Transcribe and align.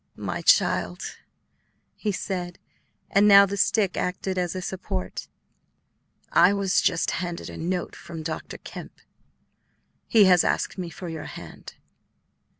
"My 0.15 0.41
child," 0.41 1.17
he 1.95 2.11
said, 2.11 2.57
and 3.11 3.27
now 3.27 3.45
the 3.45 3.55
stick 3.55 3.95
acted 3.97 4.35
as 4.35 4.55
a 4.55 4.61
support, 4.63 5.27
"I 6.31 6.53
was 6.53 6.81
just 6.81 7.11
handed 7.11 7.51
a 7.51 7.57
note 7.57 7.95
from 7.95 8.23
Dr. 8.23 8.57
Kemp. 8.57 8.93
He 10.07 10.23
has 10.23 10.43
asked 10.43 10.75
me 10.79 10.89
for 10.89 11.07
your 11.07 11.25
hand." 11.25 11.75